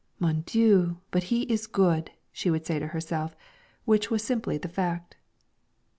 [0.17, 3.35] 'Mon Dieu, but he is good!' she would say to herself,
[3.85, 5.15] which was simply the fact.